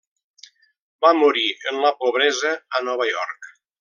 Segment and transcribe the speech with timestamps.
[1.05, 3.53] Va morir en la pobresa a Nova York.